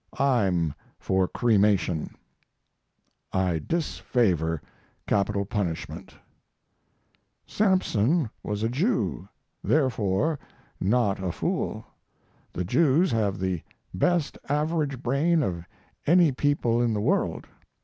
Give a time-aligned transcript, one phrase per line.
[0.17, 2.15] "I'm for cremation."
[3.31, 4.59] "I disfavor
[5.05, 6.15] capital punishment."
[7.45, 9.29] "Samson was a Jew,
[9.63, 10.39] therefore
[10.79, 11.85] not a fool.
[12.51, 13.61] The Jews have the
[13.93, 15.67] best average brain of
[16.07, 17.45] any people in the world.